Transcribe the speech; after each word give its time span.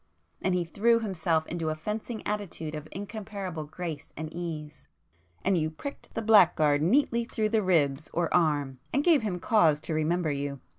and 0.41 0.55
he 0.55 0.65
threw 0.65 0.99
himself 0.99 1.45
into 1.45 1.69
a 1.69 1.75
fencing 1.75 2.25
attitude 2.25 2.73
of 2.73 2.87
incomparable 2.91 3.65
grace 3.65 4.11
and 4.17 4.33
ease—"and 4.33 5.59
you 5.59 5.69
pricked 5.69 6.11
the 6.15 6.23
blackguard 6.23 6.81
neatly 6.81 7.23
through 7.23 7.49
the 7.49 7.61
ribs 7.61 8.09
or 8.11 8.33
arm 8.33 8.79
and 8.91 9.03
gave 9.03 9.21
him 9.21 9.39
cause 9.39 9.79
to 9.79 9.93
remember 9.93 10.31
you. 10.31 10.59